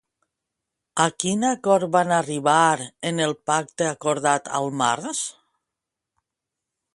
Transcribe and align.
A 1.03 1.05
quin 1.23 1.43
acord 1.49 1.91
van 1.95 2.13
arribar 2.15 2.85
en 3.11 3.21
el 3.27 3.35
pacte 3.51 3.91
acordat 3.91 4.51
al 4.61 4.73
març? 4.81 5.23